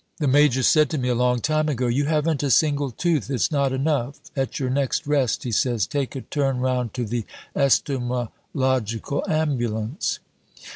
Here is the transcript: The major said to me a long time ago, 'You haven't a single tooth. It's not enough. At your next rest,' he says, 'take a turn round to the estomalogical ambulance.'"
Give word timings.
The 0.17 0.27
major 0.27 0.63
said 0.63 0.89
to 0.89 0.97
me 0.97 1.09
a 1.09 1.13
long 1.13 1.41
time 1.41 1.69
ago, 1.69 1.85
'You 1.85 2.05
haven't 2.05 2.41
a 2.41 2.49
single 2.49 2.89
tooth. 2.89 3.29
It's 3.29 3.51
not 3.51 3.71
enough. 3.71 4.19
At 4.35 4.59
your 4.59 4.71
next 4.71 5.05
rest,' 5.05 5.43
he 5.43 5.51
says, 5.51 5.85
'take 5.85 6.15
a 6.15 6.21
turn 6.21 6.57
round 6.59 6.95
to 6.95 7.05
the 7.05 7.23
estomalogical 7.55 9.29
ambulance.'" 9.29 10.17